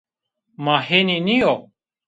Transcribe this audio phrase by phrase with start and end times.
[0.63, 1.53] Ma henî nîyo?